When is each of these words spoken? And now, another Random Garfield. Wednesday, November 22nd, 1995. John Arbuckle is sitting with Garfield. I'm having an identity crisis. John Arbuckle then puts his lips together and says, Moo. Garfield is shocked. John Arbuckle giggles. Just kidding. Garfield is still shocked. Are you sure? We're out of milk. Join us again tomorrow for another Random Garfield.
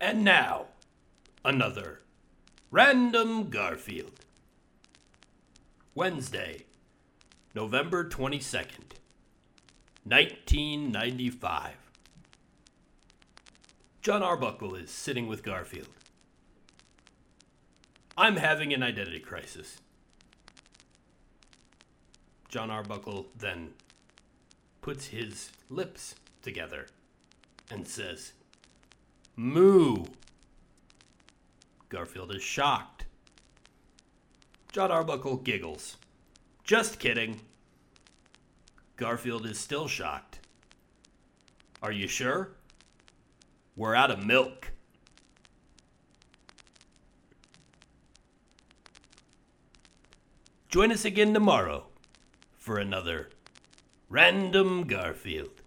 And 0.00 0.24
now, 0.24 0.68
another 1.44 2.00
Random 2.70 3.50
Garfield. 3.50 4.20
Wednesday, 5.94 6.64
November 7.54 8.08
22nd, 8.08 8.94
1995. 10.04 11.74
John 14.00 14.22
Arbuckle 14.22 14.74
is 14.74 14.90
sitting 14.90 15.26
with 15.26 15.42
Garfield. 15.42 15.88
I'm 18.16 18.36
having 18.36 18.72
an 18.72 18.82
identity 18.82 19.20
crisis. 19.20 19.82
John 22.48 22.70
Arbuckle 22.70 23.26
then 23.36 23.74
puts 24.80 25.08
his 25.08 25.50
lips 25.68 26.14
together 26.40 26.86
and 27.70 27.86
says, 27.86 28.32
Moo. 29.36 30.04
Garfield 31.88 32.34
is 32.34 32.42
shocked. 32.42 33.06
John 34.72 34.90
Arbuckle 34.90 35.36
giggles. 35.36 35.96
Just 36.62 36.98
kidding. 37.00 37.40
Garfield 38.96 39.46
is 39.46 39.58
still 39.58 39.88
shocked. 39.88 40.40
Are 41.82 41.90
you 41.90 42.06
sure? 42.06 42.52
We're 43.74 43.94
out 43.94 44.10
of 44.10 44.24
milk. 44.24 44.70
Join 50.68 50.92
us 50.92 51.04
again 51.04 51.34
tomorrow 51.34 51.86
for 52.56 52.78
another 52.78 53.30
Random 54.08 54.86
Garfield. 54.86 55.59